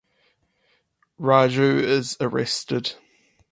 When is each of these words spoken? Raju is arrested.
Raju 1.19 1.79
is 1.79 2.17
arrested. 2.19 2.95